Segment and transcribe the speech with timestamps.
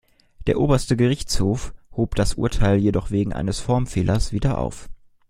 [0.47, 4.89] Der Oberste Gerichtshof hob das Urteil jedoch wegen eines Formfehlers wieder auf.